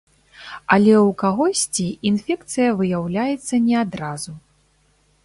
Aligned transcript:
Але 0.75 0.93
ў 1.01 1.09
кагосьці 1.23 1.85
інфекцыя 2.11 2.69
выяўляецца 2.79 3.61
не 3.67 3.75
адразу. 3.85 4.31